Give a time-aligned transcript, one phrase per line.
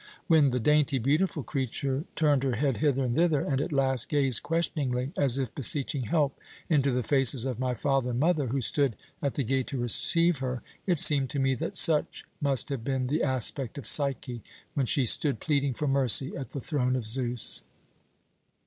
[0.25, 4.41] When the dainty, beautiful creature turned her head hither and thither, and at last gazed
[4.41, 6.39] questioningly, as if beseeching help,
[6.69, 10.39] into the faces of my father and mother, who stood at the gate to receive
[10.39, 14.41] her, it seemed to me that such must have been the aspect of Psyche
[14.73, 17.61] when she stood pleading for mercy at the throne of Zeus.